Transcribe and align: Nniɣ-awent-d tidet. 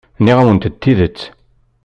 Nniɣ-awent-d 0.19 0.75
tidet. 0.83 1.19